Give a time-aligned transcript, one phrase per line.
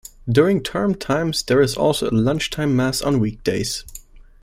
[0.27, 3.85] During term times there is also a lunchtime Mass on weekdays.